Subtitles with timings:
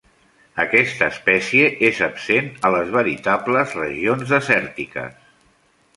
[0.61, 5.25] Aquesta espècie és absent a les veritables regions desèrtiques.